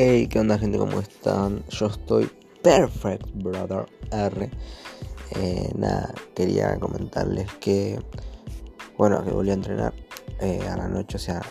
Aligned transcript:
Hey, 0.00 0.28
¿qué 0.28 0.38
onda 0.38 0.56
gente? 0.56 0.78
¿Cómo 0.78 1.00
están? 1.00 1.64
Yo 1.70 1.86
estoy 1.86 2.30
perfect, 2.62 3.26
brother 3.34 3.84
R. 4.12 4.48
Eh, 5.32 5.72
nada, 5.74 6.14
quería 6.36 6.78
comentarles 6.78 7.52
que, 7.54 7.98
bueno, 8.96 9.24
que 9.24 9.32
volví 9.32 9.50
a 9.50 9.54
entrenar 9.54 9.92
eh, 10.38 10.60
a 10.70 10.76
la 10.76 10.86
noche, 10.86 11.16
o 11.16 11.18
sea, 11.18 11.42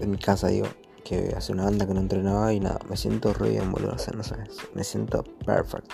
en 0.00 0.10
mi 0.10 0.18
casa 0.18 0.48
digo, 0.48 0.66
que 1.02 1.32
hace 1.34 1.50
una 1.50 1.64
banda 1.64 1.86
que 1.86 1.94
no 1.94 2.00
entrenaba 2.00 2.52
y 2.52 2.60
nada, 2.60 2.78
me 2.90 2.96
siento 2.98 3.32
re 3.32 3.52
bien, 3.52 3.72
boludo, 3.72 3.94
o 3.94 3.98
sea, 3.98 4.12
no 4.14 4.22
sabes, 4.22 4.50
me 4.74 4.84
siento 4.84 5.24
perfect. 5.46 5.90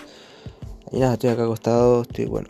Y 0.91 0.99
nada, 0.99 1.13
estoy 1.13 1.31
acá 1.31 1.45
acostado, 1.45 2.03
estoy, 2.03 2.25
bueno, 2.25 2.49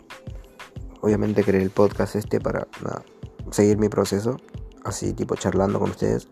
obviamente 1.01 1.43
creé 1.43 1.61
el 1.61 1.69
podcast 1.69 2.15
este 2.15 2.39
para, 2.39 2.67
nada, 2.81 3.03
seguir 3.51 3.77
mi 3.77 3.89
proceso, 3.89 4.37
así 4.83 5.13
tipo 5.13 5.35
charlando 5.35 5.79
con 5.79 5.91
ustedes. 5.91 6.29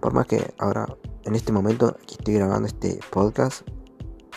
Por 0.00 0.14
más 0.14 0.26
que 0.26 0.54
ahora, 0.56 0.86
en 1.24 1.34
este 1.34 1.52
momento 1.52 1.96
que 2.06 2.14
estoy 2.14 2.34
grabando 2.34 2.66
este 2.66 3.00
podcast, 3.10 3.66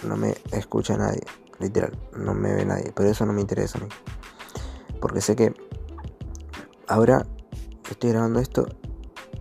no 0.03 0.15
me 0.15 0.35
escucha 0.51 0.97
nadie, 0.97 1.21
literal, 1.59 1.97
no 2.15 2.33
me 2.33 2.53
ve 2.53 2.65
nadie, 2.65 2.93
pero 2.95 3.09
eso 3.09 3.25
no 3.25 3.33
me 3.33 3.41
interesa 3.41 3.77
a 3.77 3.81
mí. 3.81 3.89
Porque 5.01 5.21
sé 5.21 5.35
que 5.35 5.53
ahora 6.87 7.25
estoy 7.89 8.11
grabando 8.11 8.39
esto, 8.39 8.67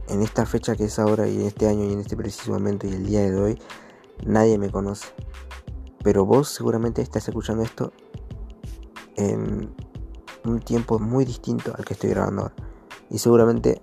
en 0.09 0.23
esta 0.23 0.46
fecha 0.46 0.77
que 0.77 0.84
es 0.84 0.98
ahora 0.98 1.28
y 1.28 1.37
en 1.37 1.46
este 1.46 1.68
año 1.68 1.84
y 1.84 1.92
en 1.92 2.01
este 2.01 2.16
preciso 2.16 2.52
momento 2.52 2.87
y 2.87 2.92
el 2.92 3.06
día 3.06 3.23
de 3.23 3.34
hoy, 3.37 3.62
nadie 4.24 4.59
me 4.59 4.70
conoce. 4.70 5.09
Pero 6.02 6.24
vos 6.24 6.48
seguramente 6.48 7.02
estás 7.02 7.28
escuchando 7.28 7.62
esto 7.62 7.92
en 9.16 9.74
un 10.45 10.60
tiempo 10.60 10.98
muy 10.98 11.24
distinto 11.24 11.74
al 11.76 11.84
que 11.84 11.95
estoy 11.95 12.10
grabando 12.10 12.42
ahora. 12.42 12.54
Y 13.10 13.18
seguramente 13.18 13.82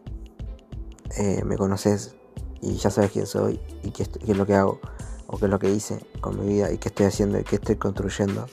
eh, 1.17 1.43
me 1.45 1.57
conoces 1.57 2.15
y 2.63 2.75
ya 2.77 2.89
sabes 2.89 3.11
quién 3.11 3.27
soy 3.27 3.59
y 3.83 3.91
qué, 3.91 4.03
es 4.03 4.37
lo 4.37 4.45
que 4.45 4.55
hago 4.55 4.79
o 5.27 5.37
qué 5.37 5.45
es 5.45 5.51
lo 5.51 5.59
que 5.59 5.69
hice 5.69 5.99
con 6.21 6.39
mi 6.39 6.47
vida 6.47 6.71
y 6.71 6.77
qué 6.77 6.87
estoy 6.87 7.07
haciendo 7.07 7.37
y 7.37 7.43
qué 7.43 7.57
estoy 7.57 7.75
construyendo 7.75 8.45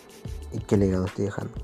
y 0.52 0.58
qué 0.58 0.76
legado 0.76 1.04
estoy 1.04 1.26
dejando. 1.26 1.54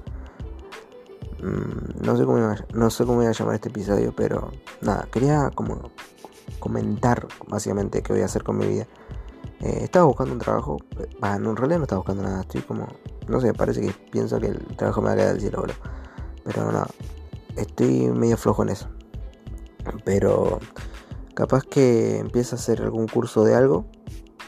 Mm, 1.43 2.05
no, 2.05 2.17
sé 2.17 2.25
cómo 2.25 2.39
iba, 2.39 2.57
no 2.73 2.89
sé 2.91 3.05
cómo 3.05 3.17
voy 3.17 3.27
a 3.27 3.33
llamar 3.33 3.57
este 3.57 3.69
episodio, 3.69 4.15
pero 4.15 4.53
nada, 4.81 5.09
quería 5.11 5.51
como 5.55 5.91
comentar 6.61 7.27
básicamente 7.49 8.03
qué 8.03 8.13
voy 8.13 8.23
a 8.23 8.27
hacer 8.27 8.45
con 8.45 8.59
mi 8.59 8.67
vida. 8.67 8.87
Eh, 9.61 9.81
estaba 9.83 10.05
buscando 10.05 10.35
un 10.35 10.39
trabajo, 10.39 10.79
bueno, 11.21 11.51
en 11.51 11.57
realidad 11.57 11.79
no 11.79 11.85
estaba 11.85 11.99
buscando 11.99 12.23
nada, 12.23 12.43
estoy 12.43 12.61
como, 12.61 12.87
no 13.27 13.41
sé, 13.41 13.53
parece 13.55 13.81
que 13.81 13.93
pienso 14.13 14.39
que 14.39 14.49
el 14.49 14.77
trabajo 14.77 15.01
me 15.01 15.09
va 15.09 15.15
a 15.15 15.17
quedar 15.17 15.33
del 15.33 15.41
cielo, 15.41 15.65
pero 16.45 16.71
nada, 16.71 16.87
estoy 17.57 18.09
medio 18.11 18.37
flojo 18.37 18.63
en 18.63 18.69
eso. 18.69 18.89
Pero 20.05 20.61
capaz 21.37 21.65
que 21.65 22.17
empieza 22.17 22.57
a 22.57 22.59
hacer 22.59 22.81
algún 22.81 23.07
curso 23.07 23.45
de 23.45 23.55
algo 23.55 23.85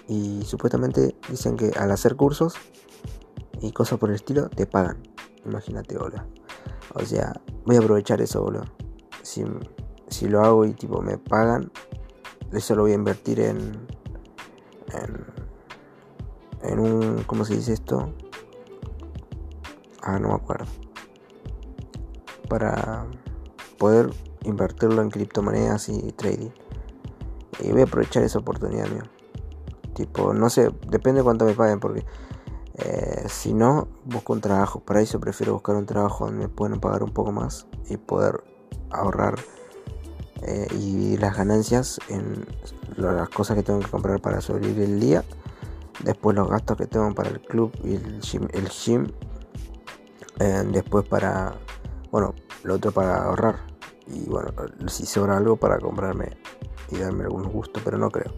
y 0.08 0.40
supuestamente 0.44 1.14
dicen 1.28 1.54
que 1.54 1.70
al 1.78 1.90
hacer 1.90 2.16
cursos 2.16 2.54
y 3.60 3.72
cosas 3.72 3.98
por 3.98 4.08
el 4.08 4.14
estilo 4.14 4.48
te 4.48 4.66
pagan. 4.66 5.02
Imagínate, 5.44 5.98
boludo. 5.98 6.24
O 6.94 7.04
sea, 7.04 7.38
voy 7.66 7.76
a 7.76 7.80
aprovechar 7.80 8.22
eso, 8.22 8.42
boludo. 8.42 8.64
Si, 9.22 9.44
si 10.08 10.28
lo 10.28 10.42
hago 10.42 10.64
y 10.64 10.72
tipo 10.72 11.02
me 11.02 11.18
pagan, 11.18 11.70
eso 12.52 12.74
lo 12.74 12.82
voy 12.82 12.92
a 12.92 12.94
invertir 12.94 13.40
en, 13.40 13.86
en, 14.94 15.26
en 16.62 16.78
un, 16.78 17.22
¿cómo 17.24 17.44
se 17.44 17.54
dice 17.54 17.74
esto? 17.74 18.14
Ah, 20.00 20.18
no 20.18 20.28
me 20.28 20.34
acuerdo. 20.34 20.64
Para 22.48 23.06
poder 23.76 24.08
invertirlo 24.44 25.02
en 25.02 25.10
criptomonedas 25.10 25.90
y 25.90 26.12
trading. 26.12 26.48
Y 27.60 27.72
voy 27.72 27.82
a 27.82 27.84
aprovechar 27.84 28.22
esa 28.22 28.38
oportunidad, 28.38 28.88
mío. 28.88 29.02
Tipo, 29.94 30.32
no 30.32 30.48
sé, 30.48 30.70
depende 30.88 31.20
de 31.20 31.24
cuánto 31.24 31.44
me 31.44 31.54
paguen, 31.54 31.80
porque 31.80 32.04
eh, 32.74 33.24
si 33.28 33.52
no, 33.52 33.88
busco 34.04 34.32
un 34.32 34.40
trabajo. 34.40 34.80
Para 34.80 35.00
eso 35.00 35.18
prefiero 35.18 35.54
buscar 35.54 35.74
un 35.74 35.86
trabajo 35.86 36.26
donde 36.26 36.46
me 36.46 36.48
puedan 36.48 36.78
pagar 36.80 37.02
un 37.02 37.10
poco 37.10 37.32
más 37.32 37.66
y 37.88 37.96
poder 37.96 38.44
ahorrar 38.90 39.34
eh, 40.42 40.68
y 40.78 41.16
las 41.16 41.36
ganancias 41.36 41.98
en 42.08 42.46
las 42.96 43.28
cosas 43.28 43.56
que 43.56 43.62
tengo 43.62 43.80
que 43.80 43.88
comprar 43.88 44.20
para 44.20 44.40
sobrevivir 44.40 44.84
el 44.84 45.00
día. 45.00 45.24
Después 46.04 46.36
los 46.36 46.48
gastos 46.48 46.76
que 46.76 46.86
tengo 46.86 47.12
para 47.12 47.30
el 47.30 47.40
club 47.40 47.72
y 47.82 47.96
el 47.96 48.20
gym. 48.20 48.46
El 48.52 48.68
gym 48.68 49.08
eh, 50.38 50.62
después 50.70 51.04
para, 51.08 51.54
bueno, 52.12 52.34
lo 52.62 52.74
otro 52.74 52.92
para 52.92 53.24
ahorrar 53.24 53.56
y 54.06 54.28
bueno, 54.28 54.52
si 54.86 55.04
sobra 55.04 55.36
algo 55.36 55.56
para 55.56 55.78
comprarme 55.78 56.38
y 56.90 56.98
darme 56.98 57.24
algunos 57.24 57.52
gustos, 57.52 57.82
pero 57.84 57.98
no 57.98 58.10
creo. 58.10 58.32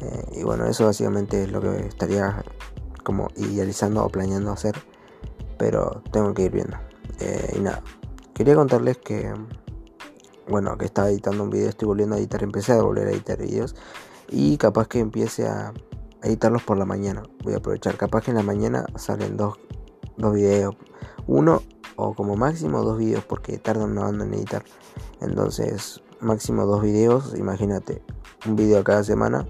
Eh, 0.00 0.40
y 0.40 0.42
bueno, 0.44 0.66
eso 0.66 0.86
básicamente 0.86 1.44
es 1.44 1.50
lo 1.50 1.60
que 1.60 1.86
estaría 1.86 2.44
como 3.02 3.28
idealizando 3.36 4.04
o 4.04 4.08
planeando 4.08 4.52
hacer, 4.52 4.74
pero 5.58 6.02
tengo 6.12 6.34
que 6.34 6.42
ir 6.42 6.52
viendo. 6.52 6.76
Eh, 7.20 7.54
y 7.56 7.60
nada, 7.60 7.82
quería 8.34 8.54
contarles 8.54 8.98
que, 8.98 9.32
bueno, 10.48 10.76
que 10.78 10.84
estaba 10.84 11.08
editando 11.10 11.42
un 11.42 11.50
video, 11.50 11.68
estoy 11.68 11.86
volviendo 11.86 12.16
a 12.16 12.18
editar, 12.18 12.42
empecé 12.42 12.72
a 12.72 12.82
volver 12.82 13.08
a 13.08 13.10
editar 13.10 13.38
videos 13.38 13.74
y 14.28 14.56
capaz 14.58 14.88
que 14.88 15.00
empiece 15.00 15.48
a 15.48 15.72
editarlos 16.22 16.62
por 16.62 16.76
la 16.78 16.84
mañana. 16.84 17.22
Voy 17.42 17.54
a 17.54 17.58
aprovechar, 17.58 17.96
capaz 17.96 18.24
que 18.24 18.30
en 18.30 18.36
la 18.36 18.42
mañana 18.42 18.84
salen 18.96 19.36
dos, 19.36 19.58
dos 20.16 20.34
videos. 20.34 20.76
Uno 21.26 21.62
o 21.96 22.14
como 22.14 22.36
máximo 22.36 22.82
dos 22.82 22.98
videos 22.98 23.24
porque 23.24 23.58
tardan 23.58 23.90
una 23.90 24.02
banda 24.02 24.24
en 24.24 24.34
editar. 24.34 24.64
Entonces, 25.20 26.00
máximo 26.20 26.66
dos 26.66 26.82
videos, 26.82 27.34
imagínate, 27.36 28.02
un 28.46 28.56
video 28.56 28.82
cada 28.84 29.04
semana 29.04 29.46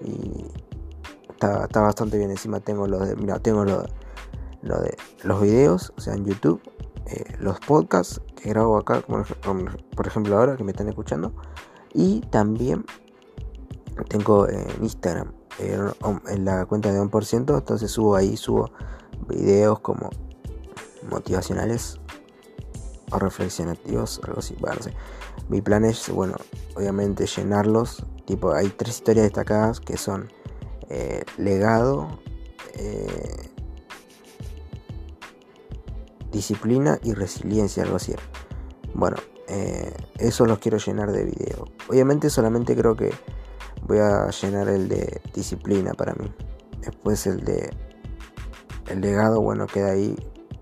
y 0.00 0.46
está, 1.30 1.80
bastante 1.80 2.18
bien. 2.18 2.30
Encima 2.30 2.60
tengo 2.60 2.86
los 2.86 3.08
de, 3.08 3.16
mira, 3.16 3.38
tengo 3.38 3.64
lo, 3.64 3.84
lo 4.62 4.80
de 4.80 4.96
los 5.22 5.40
videos, 5.40 5.92
o 5.96 6.00
sea, 6.00 6.14
en 6.14 6.24
YouTube, 6.24 6.60
eh, 7.06 7.24
los 7.38 7.58
podcasts 7.60 8.20
que 8.36 8.50
grabo 8.50 8.76
acá, 8.76 9.02
como, 9.02 9.24
por 9.96 10.06
ejemplo 10.06 10.36
ahora 10.36 10.56
que 10.56 10.64
me 10.64 10.72
están 10.72 10.88
escuchando, 10.88 11.32
y 11.94 12.20
también 12.30 12.84
tengo 14.08 14.48
en 14.48 14.66
Instagram, 14.82 15.32
en 15.58 16.44
la 16.44 16.66
cuenta 16.66 16.92
de 16.92 17.00
1%, 17.00 17.58
entonces 17.58 17.90
subo 17.90 18.14
ahí, 18.14 18.36
subo 18.36 18.70
videos 19.28 19.80
como 19.80 20.10
motivacionales 21.10 21.98
reflexionativos, 23.10 24.20
algo 24.24 24.40
así. 24.40 24.54
Bueno, 24.60 24.80
Mi 25.48 25.60
plan 25.60 25.84
es, 25.84 26.10
bueno, 26.10 26.36
obviamente 26.74 27.26
llenarlos. 27.26 28.04
Tipo, 28.26 28.52
hay 28.52 28.68
tres 28.68 28.96
historias 28.96 29.24
destacadas 29.24 29.80
que 29.80 29.96
son 29.96 30.30
eh, 30.90 31.24
legado, 31.36 32.20
eh, 32.74 33.50
disciplina 36.30 36.98
y 37.02 37.14
resiliencia, 37.14 37.82
algo 37.82 37.96
así. 37.96 38.14
Bueno, 38.94 39.16
eh, 39.48 39.94
eso 40.18 40.44
los 40.44 40.58
quiero 40.58 40.78
llenar 40.78 41.12
de 41.12 41.24
video. 41.24 41.66
Obviamente 41.88 42.28
solamente 42.28 42.76
creo 42.76 42.96
que 42.96 43.10
voy 43.86 43.98
a 43.98 44.28
llenar 44.30 44.68
el 44.68 44.88
de 44.88 45.22
disciplina 45.34 45.94
para 45.94 46.14
mí. 46.14 46.30
Después 46.80 47.26
el 47.26 47.44
de 47.44 47.70
el 48.88 49.00
legado, 49.00 49.40
bueno, 49.40 49.66
queda 49.66 49.92
ahí 49.92 50.16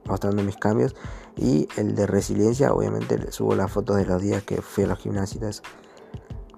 mostrando 0.06 0.42
mis 0.42 0.56
cambios. 0.56 0.94
Y 1.36 1.68
el 1.76 1.94
de 1.94 2.06
resiliencia, 2.06 2.72
obviamente 2.72 3.30
subo 3.30 3.54
las 3.54 3.70
fotos 3.70 3.96
de 3.96 4.06
los 4.06 4.22
días 4.22 4.42
que 4.42 4.62
fui 4.62 4.84
a 4.84 4.86
los 4.86 4.98
gimnasios 4.98 5.62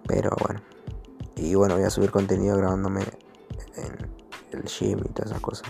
Pero 0.06 0.30
bueno. 0.40 0.60
Y 1.34 1.54
bueno, 1.54 1.74
voy 1.74 1.84
a 1.84 1.90
subir 1.90 2.10
contenido 2.10 2.56
grabándome 2.56 3.02
en 3.76 4.58
el 4.58 4.64
gym 4.64 4.98
y 4.98 5.08
todas 5.08 5.30
esas 5.30 5.40
cosas. 5.40 5.68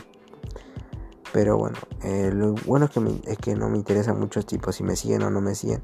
Pero 1.32 1.58
bueno, 1.58 1.76
eh, 2.02 2.30
lo 2.32 2.54
bueno 2.66 2.86
es 2.86 2.90
que, 2.90 3.30
es 3.30 3.38
que 3.38 3.54
no 3.54 3.68
me 3.68 3.76
interesa 3.76 4.14
mucho 4.14 4.42
tipo 4.42 4.72
si 4.72 4.82
me 4.82 4.96
siguen 4.96 5.22
o 5.22 5.30
no 5.30 5.40
me 5.40 5.54
siguen. 5.54 5.82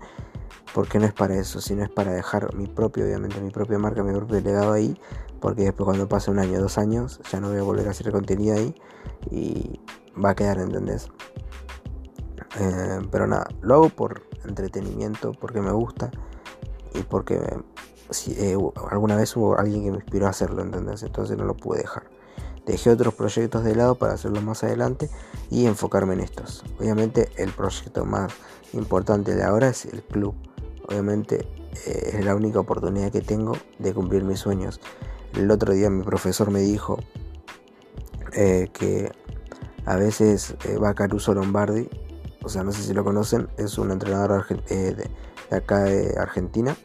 Porque 0.75 0.99
no 0.99 1.07
es 1.07 1.13
para 1.13 1.37
eso, 1.37 1.61
sino 1.61 1.85
es 1.85 1.91
para 1.91 2.13
dejar 2.13 2.55
mi 2.55 2.67
propio, 2.67 3.05
obviamente, 3.05 3.41
mi 3.41 3.51
propia 3.51 3.79
marca, 3.79 4.03
mi 4.03 4.13
propio 4.13 4.41
legado 4.41 4.73
ahí. 4.73 4.99
Porque 5.41 5.63
después 5.63 5.85
cuando 5.85 6.09
pase 6.09 6.31
un 6.31 6.39
año, 6.39 6.61
dos 6.61 6.79
años, 6.79 7.21
ya 7.31 7.41
no 7.41 7.51
voy 7.51 7.59
a 7.59 7.63
volver 7.63 7.87
a 7.87 7.91
hacer 7.91 8.11
contenido 8.11 8.57
ahí. 8.57 8.75
Y 9.31 9.81
va 10.23 10.31
a 10.31 10.35
quedar, 10.35 10.59
¿entendés? 10.59 11.09
Eh, 12.59 13.01
pero 13.11 13.27
nada, 13.27 13.49
lo 13.61 13.75
hago 13.75 13.89
por 13.89 14.23
entretenimiento, 14.45 15.33
porque 15.33 15.61
me 15.61 15.73
gusta 15.73 16.11
y 16.95 17.03
porque 17.03 17.41
si, 18.11 18.33
eh, 18.33 18.57
alguna 18.91 19.17
vez 19.17 19.37
hubo 19.37 19.59
alguien 19.59 19.85
que 19.85 19.91
me 19.91 19.97
inspiró 19.97 20.27
a 20.27 20.31
hacerlo, 20.31 20.63
¿entendés? 20.63 21.03
Entonces 21.03 21.37
no 21.37 21.45
lo 21.45 21.57
pude 21.57 21.81
dejar. 21.81 22.05
Dejé 22.67 22.91
otros 22.91 23.15
proyectos 23.15 23.65
de 23.65 23.75
lado 23.75 23.97
para 23.97 24.15
hacerlo 24.15 24.41
más 24.41 24.65
adelante 24.65 25.11
y 25.51 25.67
enfocarme 25.67 26.15
en 26.15 26.21
estos. 26.21 26.65
Obviamente 26.79 27.29
el 27.37 27.51
proyecto 27.53 28.05
más 28.05 28.33
importante 28.73 29.35
de 29.35 29.43
ahora 29.43 29.69
es 29.69 29.85
el 29.85 30.03
club. 30.03 30.35
Obviamente 30.89 31.47
eh, 31.87 32.11
es 32.15 32.25
la 32.25 32.35
única 32.35 32.61
oportunidad 32.61 33.11
que 33.11 33.21
tengo 33.21 33.53
de 33.79 33.93
cumplir 33.93 34.25
mis 34.25 34.39
sueños. 34.39 34.81
El 35.35 35.51
otro 35.51 35.75
día 35.75 35.91
mi 35.91 36.05
profesor 36.05 36.51
me 36.51 36.61
dijo 36.61 36.99
que 38.33 39.13
a 39.87 39.95
veces 39.95 40.57
va 40.83 40.93
Caruso 40.95 41.35
Lombardi 41.35 41.89
o 42.45 42.49
sea, 42.49 42.63
no 42.63 42.73
sé 42.73 42.83
si 42.83 42.93
lo 42.93 43.05
conocen, 43.05 43.49
es 43.57 43.79
un 43.79 43.91
entrenador 43.91 44.47
eh, 44.69 44.95
de, 44.95 45.57
acá 45.57 45.85
de 45.85 46.15
Argentina. 46.19 46.77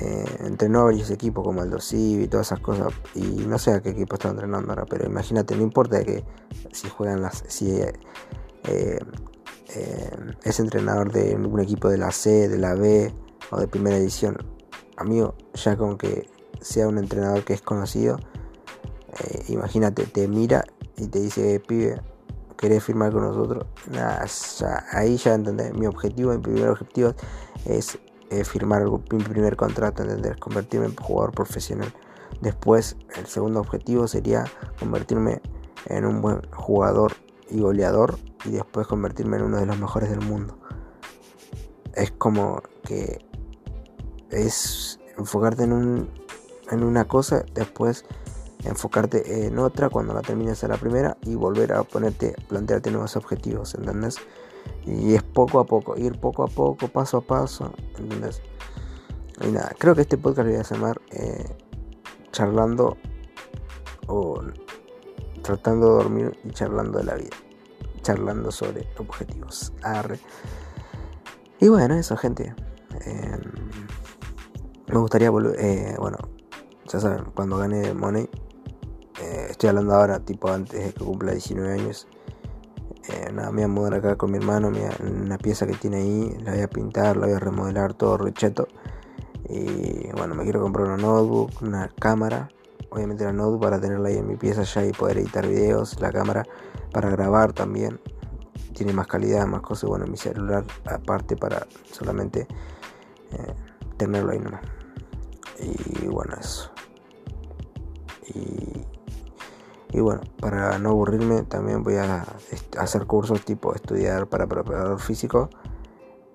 eh, 0.00 0.24
entrenó 0.40 0.84
varios 0.84 1.10
equipos 1.10 1.44
como 1.44 1.62
el 1.62 1.70
Dosiv 1.70 2.22
y 2.22 2.28
todas 2.28 2.48
esas 2.48 2.60
cosas. 2.60 2.92
Y 3.14 3.44
no 3.46 3.58
sé 3.58 3.72
a 3.72 3.80
qué 3.80 3.90
equipo 3.90 4.14
está 4.14 4.30
entrenando 4.30 4.70
ahora, 4.70 4.86
pero 4.88 5.06
imagínate, 5.06 5.56
no 5.56 5.62
importa 5.62 6.02
que 6.04 6.24
si 6.72 6.88
juegan 6.88 7.22
las. 7.22 7.44
si 7.48 7.80
eh, 8.64 9.00
es 10.42 10.60
entrenador 10.60 11.12
de 11.12 11.36
un 11.36 11.60
equipo 11.60 11.88
de 11.88 11.98
la 11.98 12.10
C, 12.10 12.48
de 12.48 12.58
la 12.58 12.74
B 12.74 13.14
o 13.50 13.60
de 13.60 13.68
primera 13.68 13.96
edición. 13.96 14.36
Amigo, 14.96 15.34
ya 15.54 15.76
con 15.76 15.96
que 15.96 16.28
sea 16.60 16.88
un 16.88 16.98
entrenador 16.98 17.44
que 17.44 17.54
es 17.54 17.62
conocido, 17.62 18.18
imagínate, 19.48 20.06
te 20.06 20.28
mira 20.28 20.64
y 20.96 21.06
te 21.06 21.20
dice, 21.20 21.60
pibe, 21.60 22.00
¿querés 22.60 22.84
firmar 22.84 23.10
con 23.10 23.22
nosotros? 23.22 23.66
ahí 24.92 25.16
ya 25.16 25.34
entendés. 25.34 25.72
Mi 25.72 25.86
objetivo, 25.86 26.30
mi 26.32 26.38
primer 26.38 26.68
objetivo 26.68 27.14
es 27.64 27.98
eh, 28.28 28.44
firmar 28.44 28.84
mi 28.84 29.24
primer 29.24 29.56
contrato, 29.56 30.02
¿entendés? 30.02 30.36
Convertirme 30.36 30.86
en 30.86 30.94
jugador 30.94 31.32
profesional. 31.32 31.92
Después, 32.42 32.96
el 33.16 33.26
segundo 33.26 33.60
objetivo 33.60 34.06
sería 34.06 34.44
convertirme 34.78 35.40
en 35.86 36.04
un 36.04 36.20
buen 36.20 36.42
jugador 36.52 37.12
y 37.48 37.60
goleador 37.60 38.18
y 38.44 38.50
después 38.50 38.86
convertirme 38.86 39.38
en 39.38 39.44
uno 39.44 39.58
de 39.58 39.64
los 39.64 39.78
mejores 39.78 40.10
del 40.10 40.20
mundo. 40.20 40.58
Es 41.94 42.10
como 42.10 42.62
que 42.84 43.24
es 44.28 45.00
enfocarte 45.16 45.64
en, 45.64 45.72
un, 45.72 46.10
en 46.70 46.84
una 46.84 47.06
cosa, 47.08 47.42
después 47.54 48.04
enfocarte 48.64 49.46
en 49.46 49.58
otra 49.58 49.88
cuando 49.88 50.14
la 50.14 50.22
termines 50.22 50.62
a 50.64 50.68
la 50.68 50.76
primera 50.76 51.16
y 51.22 51.34
volver 51.34 51.72
a 51.72 51.82
ponerte, 51.82 52.34
plantearte 52.48 52.90
nuevos 52.90 53.16
objetivos, 53.16 53.74
¿entendés? 53.74 54.16
Y 54.86 55.14
es 55.14 55.22
poco 55.22 55.60
a 55.60 55.64
poco, 55.64 55.96
ir 55.96 56.18
poco 56.20 56.44
a 56.44 56.46
poco, 56.46 56.88
paso 56.88 57.18
a 57.18 57.20
paso, 57.22 57.72
¿entendés? 57.98 58.42
Y 59.42 59.48
nada, 59.48 59.74
creo 59.78 59.94
que 59.94 60.02
este 60.02 60.18
podcast 60.18 60.46
lo 60.46 60.52
voy 60.52 60.60
a 60.60 60.62
llamar 60.62 61.00
eh, 61.10 61.56
charlando 62.32 62.96
o 64.06 64.42
tratando 65.42 65.86
de 65.86 65.92
dormir 66.02 66.38
y 66.44 66.50
charlando 66.50 66.98
de 66.98 67.04
la 67.04 67.14
vida. 67.14 67.36
Charlando 68.02 68.50
sobre 68.50 68.88
objetivos. 68.98 69.72
Y 71.60 71.68
bueno, 71.68 71.94
eso, 71.94 72.16
gente. 72.16 72.54
Em, 73.04 73.40
me 74.86 74.98
gustaría 74.98 75.30
volver. 75.30 75.54
Eh, 75.58 75.96
bueno, 75.98 76.16
ya 76.86 77.00
saben, 77.00 77.24
cuando 77.34 77.58
gane 77.58 77.92
Money. 77.94 78.28
Estoy 79.50 79.70
hablando 79.70 79.94
ahora, 79.94 80.20
tipo 80.20 80.48
antes 80.48 80.80
de 80.80 80.92
que 80.92 81.04
cumpla 81.04 81.32
19 81.32 81.72
años. 81.72 82.06
Eh, 83.08 83.32
nada, 83.32 83.50
me 83.50 83.56
voy 83.56 83.64
a 83.64 83.68
mudar 83.68 83.94
acá 83.94 84.16
con 84.16 84.30
mi 84.30 84.38
hermano, 84.38 84.70
una 85.00 85.38
pieza 85.38 85.66
que 85.66 85.74
tiene 85.74 85.96
ahí, 85.96 86.38
la 86.44 86.52
voy 86.52 86.60
a 86.60 86.68
pintar, 86.68 87.16
la 87.16 87.26
voy 87.26 87.34
a 87.34 87.40
remodelar 87.40 87.92
todo 87.94 88.16
recheto. 88.16 88.68
Y 89.48 90.08
bueno, 90.12 90.36
me 90.36 90.44
quiero 90.44 90.60
comprar 90.60 90.86
una 90.86 90.98
notebook, 90.98 91.50
una 91.62 91.88
cámara, 91.88 92.48
obviamente 92.90 93.24
la 93.24 93.32
notebook 93.32 93.60
para 93.60 93.80
tenerla 93.80 94.10
ahí 94.10 94.18
en 94.18 94.28
mi 94.28 94.36
pieza 94.36 94.62
ya 94.62 94.86
y 94.86 94.92
poder 94.92 95.18
editar 95.18 95.44
videos, 95.44 96.00
la 96.00 96.12
cámara 96.12 96.46
para 96.92 97.10
grabar 97.10 97.52
también, 97.52 97.98
tiene 98.72 98.92
más 98.92 99.08
calidad, 99.08 99.48
más 99.48 99.62
cosas, 99.62 99.90
bueno, 99.90 100.06
mi 100.06 100.16
celular 100.16 100.64
aparte 100.84 101.36
para 101.36 101.66
solamente 101.90 102.46
eh, 103.32 103.54
tenerlo 103.96 104.30
ahí 104.30 104.38
nomás. 104.38 104.62
Y 105.58 106.06
bueno, 106.06 106.36
eso. 106.38 106.70
Y 108.32 108.86
y 109.92 110.00
bueno, 110.00 110.20
para 110.40 110.78
no 110.78 110.90
aburrirme 110.90 111.42
también 111.42 111.82
voy 111.82 111.96
a 111.96 112.24
hacer 112.78 113.06
cursos 113.06 113.44
tipo 113.44 113.74
estudiar 113.74 114.28
para 114.28 114.46
preparador 114.46 115.00
físico. 115.00 115.50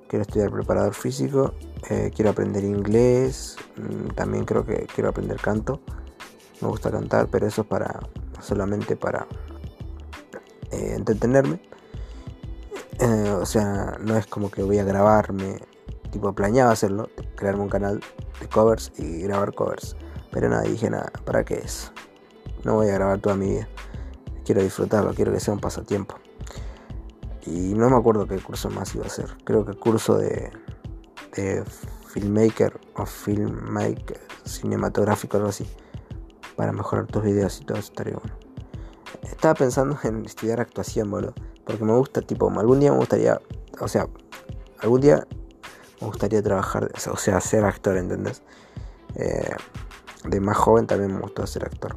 Quiero 0.08 0.24
estudiar 0.24 0.52
preparador 0.52 0.94
físico, 0.94 1.54
eh, 1.90 2.12
quiero 2.14 2.32
aprender 2.32 2.64
inglés, 2.64 3.58
mm, 3.78 4.14
también 4.14 4.46
creo 4.46 4.66
que 4.66 4.88
quiero 4.94 5.10
aprender 5.10 5.38
canto. 5.38 5.82
Me 6.62 6.68
gusta 6.68 6.92
cantar, 6.92 7.28
pero 7.28 7.48
eso 7.48 7.62
es 7.62 7.68
para 7.68 8.00
solamente 8.40 8.96
para 8.96 9.26
eh, 10.72 10.94
entretenerme. 10.96 11.60
Eh, 13.00 13.32
o 13.32 13.46
sea, 13.46 13.98
no 14.00 14.16
es 14.16 14.28
como 14.28 14.52
que 14.52 14.64
voy 14.64 14.80
a 14.80 14.84
grabarme, 14.84 15.60
tipo 16.12 16.34
planeaba 16.34 16.72
hacerlo, 16.72 17.10
crearme 17.36 17.64
un 17.64 17.70
canal 17.70 18.02
de 18.40 18.48
covers 18.48 18.92
y 18.98 19.22
grabar 19.24 19.54
covers. 19.54 19.96
Pero 20.32 20.50
nada, 20.50 20.64
dije 20.64 20.90
nada, 20.90 21.12
¿para 21.26 21.44
qué 21.44 21.56
es? 21.56 21.92
No 22.66 22.74
voy 22.74 22.90
a 22.90 22.94
grabar 22.94 23.20
toda 23.20 23.36
mi 23.36 23.48
vida. 23.52 23.70
Quiero 24.44 24.62
disfrutarlo, 24.62 25.14
quiero 25.14 25.32
que 25.32 25.40
sea 25.40 25.54
un 25.54 25.60
pasatiempo. 25.60 26.16
Y 27.46 27.76
no 27.76 27.90
me 27.90 27.96
acuerdo 27.96 28.28
qué 28.28 28.40
curso 28.40 28.72
más 28.72 28.94
iba 28.96 29.04
a 29.04 29.08
hacer. 29.08 29.38
Creo 29.44 29.64
que 29.64 29.72
el 29.72 29.78
curso 29.78 30.18
de, 30.18 30.52
de 31.36 31.64
filmmaker 32.08 32.80
o 32.96 33.06
filmmaker 33.06 34.20
cinematográfico, 34.46 35.38
algo 35.38 35.50
así. 35.50 35.68
Para 36.56 36.72
mejorar 36.72 37.06
tus 37.06 37.22
videos 37.22 37.62
y 37.62 37.66
todo 37.66 37.78
eso 37.78 37.92
estaría 37.92 38.16
bueno. 38.16 38.36
Estaba 39.22 39.54
pensando 39.54 39.98
en 40.04 40.26
estudiar 40.26 40.60
actuación, 40.60 41.12
boludo. 41.12 41.36
Porque 41.66 41.84
me 41.84 41.94
gusta, 41.94 42.22
tipo, 42.22 42.50
algún 42.50 42.80
día 42.80 42.92
me 42.92 42.98
gustaría, 42.98 43.40
o 43.80 43.88
sea, 43.88 44.08
algún 44.80 45.02
día 45.02 45.28
me 46.02 46.08
gustaría 46.08 46.42
trabajar, 46.42 46.92
o 47.12 47.18
sea, 47.18 47.40
ser 47.42 47.64
actor, 47.64 47.98
¿entendés? 47.98 48.42
Eh, 49.16 49.56
de 50.24 50.40
más 50.40 50.58
joven 50.58 50.88
también 50.88 51.14
me 51.14 51.22
gustó 51.22 51.46
ser 51.46 51.66
actor 51.66 51.96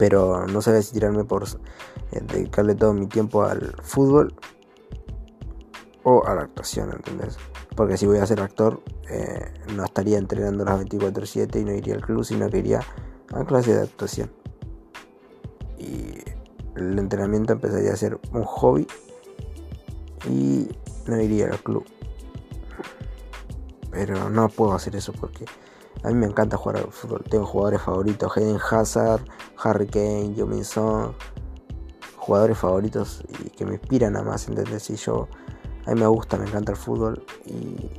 pero 0.00 0.46
no 0.46 0.62
sabía 0.62 0.80
si 0.80 0.94
tirarme 0.94 1.24
por 1.24 1.44
eh, 1.44 2.22
dedicarle 2.22 2.74
todo 2.74 2.94
mi 2.94 3.06
tiempo 3.06 3.42
al 3.42 3.76
fútbol 3.82 4.34
o 6.04 6.26
a 6.26 6.34
la 6.34 6.40
actuación, 6.40 6.90
¿entendés? 6.90 7.36
Porque 7.76 7.98
si 7.98 8.06
voy 8.06 8.16
a 8.16 8.24
ser 8.24 8.40
actor, 8.40 8.80
eh, 9.10 9.52
no 9.76 9.84
estaría 9.84 10.16
entrenando 10.16 10.64
las 10.64 10.80
24-7 10.80 11.60
y 11.60 11.64
no 11.66 11.74
iría 11.74 11.96
al 11.96 12.00
club, 12.00 12.24
sino 12.24 12.48
que 12.48 12.60
iría 12.60 12.80
a 13.34 13.44
clase 13.44 13.74
de 13.74 13.82
actuación. 13.82 14.32
Y 15.76 16.14
el 16.76 16.98
entrenamiento 16.98 17.52
empezaría 17.52 17.92
a 17.92 17.96
ser 17.96 18.18
un 18.32 18.44
hobby 18.44 18.86
y 20.26 20.66
no 21.04 21.20
iría 21.20 21.48
al 21.48 21.62
club. 21.62 21.84
Pero 23.90 24.30
no 24.30 24.48
puedo 24.48 24.72
hacer 24.72 24.96
eso 24.96 25.12
porque 25.12 25.44
a 26.02 26.08
mí 26.08 26.14
me 26.14 26.26
encanta 26.26 26.56
jugar 26.56 26.78
al 26.78 26.92
fútbol. 26.92 27.24
Tengo 27.28 27.46
jugadores 27.46 27.82
favoritos: 27.82 28.36
Hayden 28.36 28.58
Hazard, 28.58 29.22
Harry 29.62 29.86
Kane, 29.86 30.34
Joe 30.36 30.64
Son. 30.64 31.14
Jugadores 32.16 32.58
favoritos 32.58 33.22
y 33.28 33.50
que 33.50 33.64
me 33.64 33.74
inspiran 33.74 34.16
a 34.16 34.22
más, 34.22 34.46
¿entendés? 34.46 34.88
Y 34.90 34.96
yo, 34.96 35.26
a 35.86 35.94
mí 35.94 36.00
me 36.00 36.06
gusta, 36.06 36.36
me 36.36 36.46
encanta 36.46 36.72
el 36.72 36.78
fútbol 36.78 37.24
y, 37.46 37.90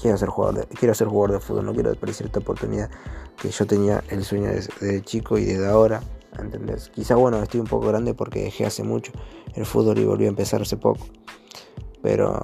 quiero, 0.00 0.16
ser 0.16 0.28
jugador 0.30 0.60
de, 0.60 0.74
quiero 0.74 0.94
ser 0.94 1.08
jugador 1.08 1.32
de 1.32 1.40
fútbol. 1.40 1.66
No 1.66 1.74
quiero 1.74 1.90
desperdiciar 1.90 2.26
esta 2.26 2.40
oportunidad 2.40 2.90
que 3.40 3.50
yo 3.50 3.66
tenía 3.66 4.02
el 4.08 4.24
sueño 4.24 4.50
desde, 4.50 5.02
chico 5.02 5.38
y 5.38 5.44
desde 5.44 5.66
ahora. 5.66 6.02
¿entendés? 6.38 6.88
Quizá 6.88 7.14
bueno, 7.14 7.40
estoy 7.42 7.60
un 7.60 7.66
poco 7.66 7.86
grande 7.86 8.14
porque 8.14 8.42
dejé 8.42 8.66
hace 8.66 8.82
mucho 8.82 9.12
el 9.54 9.64
fútbol 9.64 9.98
y 9.98 10.04
volví 10.04 10.24
a 10.24 10.28
empezar 10.28 10.62
hace 10.62 10.76
poco. 10.76 11.06
Pero 12.02 12.40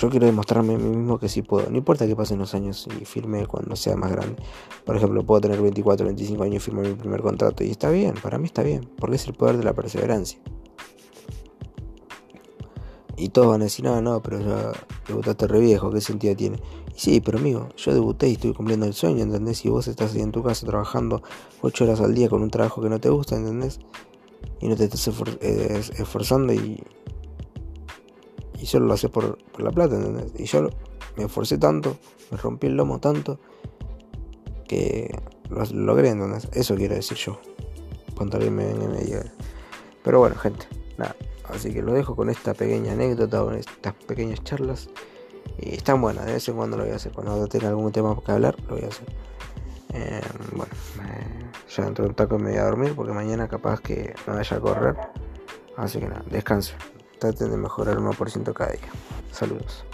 yo 0.00 0.08
quiero 0.08 0.24
demostrarme 0.24 0.74
a 0.74 0.78
mí 0.78 0.96
mismo 0.96 1.18
que 1.18 1.28
sí 1.28 1.42
puedo. 1.42 1.68
No 1.68 1.76
importa 1.76 2.06
que 2.06 2.16
pasen 2.16 2.38
los 2.38 2.54
años 2.54 2.88
y 2.98 3.04
firme 3.04 3.46
cuando 3.46 3.76
sea 3.76 3.96
más 3.96 4.10
grande. 4.10 4.42
Por 4.86 4.96
ejemplo, 4.96 5.24
puedo 5.24 5.42
tener 5.42 5.60
24, 5.60 6.06
25 6.06 6.42
años 6.42 6.56
y 6.56 6.58
firmar 6.60 6.86
mi 6.86 6.94
primer 6.94 7.20
contrato. 7.20 7.62
Y 7.64 7.70
está 7.70 7.90
bien, 7.90 8.14
para 8.22 8.38
mí 8.38 8.46
está 8.46 8.62
bien. 8.62 8.88
Porque 8.98 9.16
es 9.16 9.26
el 9.26 9.34
poder 9.34 9.58
de 9.58 9.64
la 9.64 9.74
perseverancia. 9.74 10.40
Y 13.18 13.28
todos 13.28 13.48
van 13.48 13.60
a 13.60 13.64
decir, 13.64 13.84
no, 13.84 14.00
no, 14.00 14.22
pero 14.22 14.40
ya 14.40 14.72
debutaste 15.06 15.46
re 15.46 15.60
viejo, 15.60 15.90
¿qué 15.90 16.00
sentido 16.00 16.34
tiene? 16.34 16.58
Y 16.96 16.98
sí, 16.98 17.20
pero 17.20 17.38
amigo, 17.38 17.68
yo 17.76 17.92
debuté 17.92 18.28
y 18.28 18.32
estoy 18.32 18.54
cumpliendo 18.54 18.86
el 18.86 18.94
sueño, 18.94 19.22
¿entendés? 19.22 19.62
Y 19.66 19.68
vos 19.68 19.86
estás 19.88 20.14
ahí 20.14 20.22
en 20.22 20.32
tu 20.32 20.42
casa 20.42 20.66
trabajando 20.66 21.22
8 21.60 21.84
horas 21.84 22.00
al 22.00 22.14
día 22.14 22.30
con 22.30 22.42
un 22.42 22.48
trabajo 22.48 22.80
que 22.80 22.88
no 22.88 22.98
te 22.98 23.10
gusta, 23.10 23.36
¿entendés? 23.36 23.80
Y 24.60 24.68
no 24.68 24.76
te 24.76 24.84
estás 24.84 25.06
eh, 25.42 25.82
esforzando 25.98 26.54
y, 26.54 26.82
y 28.60 28.66
solo 28.66 28.86
lo 28.86 28.94
hace 28.94 29.08
por, 29.08 29.38
la 29.58 29.70
plata, 29.70 29.96
¿entendés? 29.96 30.32
Y 30.38 30.44
yo 30.44 30.68
me 31.16 31.24
esforcé 31.24 31.58
tanto, 31.58 31.96
me 32.30 32.36
rompí 32.36 32.66
el 32.66 32.76
lomo 32.76 33.00
tanto, 33.00 33.38
que 34.68 35.10
lo, 35.48 35.64
logré, 35.64 36.10
¿entendés? 36.10 36.48
Eso 36.52 36.76
quiero 36.76 36.94
decir 36.94 37.16
yo. 37.16 37.40
Contarme 38.14 38.70
en 38.70 38.92
medio. 38.92 39.20
Pero 40.04 40.18
bueno, 40.18 40.36
gente, 40.36 40.66
nada. 40.98 41.16
Así 41.48 41.72
que 41.72 41.82
lo 41.82 41.94
dejo 41.94 42.14
con 42.14 42.28
esta 42.28 42.54
pequeña 42.54 42.92
anécdota, 42.92 43.40
con 43.40 43.54
estas 43.54 43.94
pequeñas 43.94 44.44
charlas. 44.44 44.90
Y 45.58 45.74
están 45.74 46.00
buenas, 46.00 46.26
de 46.26 46.34
vez 46.34 46.48
en 46.48 46.54
cuando 46.54 46.76
lo 46.76 46.84
voy 46.84 46.92
a 46.92 46.96
hacer. 46.96 47.12
Cuando 47.12 47.46
tenga 47.48 47.68
algún 47.68 47.90
tema 47.92 48.16
que 48.24 48.30
hablar, 48.30 48.56
lo 48.68 48.76
voy 48.76 48.84
a 48.84 48.88
hacer. 48.88 49.08
Eh, 49.92 50.20
bueno, 50.52 50.70
ya 51.68 51.84
dentro 51.84 52.04
de 52.04 52.10
un 52.10 52.14
taco 52.14 52.38
me 52.38 52.50
voy 52.50 52.58
a 52.58 52.64
dormir 52.64 52.94
porque 52.94 53.12
mañana 53.12 53.48
capaz 53.48 53.80
que 53.80 54.14
no 54.26 54.34
vaya 54.34 54.56
a 54.56 54.60
correr. 54.60 54.96
Así 55.76 55.98
que 55.98 56.06
nada, 56.06 56.22
descanso 56.30 56.74
traten 57.20 57.50
de 57.50 57.56
mejorar 57.56 57.98
1% 57.98 58.52
cada 58.52 58.72
día. 58.72 58.80
Saludos. 59.30 59.84